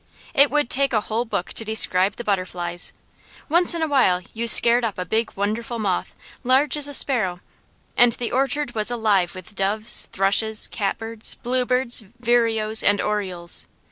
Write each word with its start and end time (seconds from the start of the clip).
It 0.33 0.49
would 0.49 0.67
take 0.67 0.93
a 0.93 1.01
whole 1.01 1.25
book 1.25 1.53
to 1.53 1.63
describe 1.63 2.15
the 2.15 2.23
butterflies; 2.23 2.91
once 3.49 3.75
in 3.75 3.83
a 3.83 3.87
while 3.87 4.19
you 4.33 4.47
scared 4.47 4.83
up 4.83 4.97
a 4.97 5.05
big, 5.05 5.33
wonderful 5.33 5.77
moth, 5.77 6.15
large 6.43 6.75
as 6.75 6.87
a 6.87 6.93
sparrow; 6.95 7.39
and 7.95 8.13
the 8.13 8.31
orchard 8.31 8.73
was 8.73 8.89
alive 8.89 9.35
with 9.35 9.53
doves, 9.53 10.09
thrushes, 10.11 10.67
catbirds, 10.67 11.35
bluebirds, 11.35 12.03
vireos, 12.19 12.81
and 12.81 12.99
orioles. 12.99 13.67